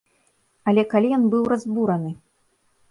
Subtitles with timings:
[0.71, 2.11] Але калі ён быў разбураны?